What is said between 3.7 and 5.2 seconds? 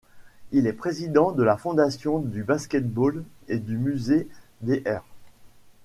musée Dr.